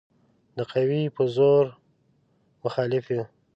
[0.57, 1.65] د قوې په زور
[2.63, 3.23] مخالف یو.